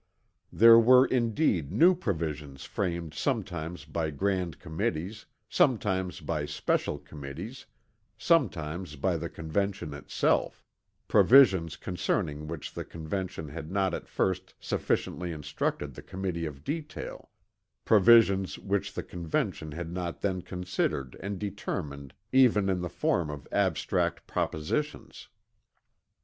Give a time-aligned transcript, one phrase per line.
[0.51, 7.67] There were indeed new provisions framed sometimes by grand committees, sometimes by special committees,
[8.17, 10.63] sometimes by the Convention itself
[11.07, 17.29] provisions concerning which the Convention had not at first sufficiently instructed the Committee of Detail
[17.85, 23.47] provisions which the Convention had not then considered and determined even in the form of
[23.51, 25.27] abstract propositions.